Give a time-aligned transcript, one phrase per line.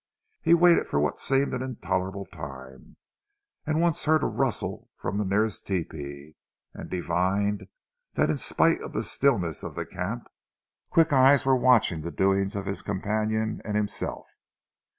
[0.41, 2.97] He waited for what seemed an intolerable time,
[3.67, 6.33] and once heard a rustle from the nearest tepee,
[6.73, 7.67] and divined
[8.15, 10.27] that in spite of the stillness of the camp,
[10.89, 14.25] quick eyes were watching the doings of his companion and himself.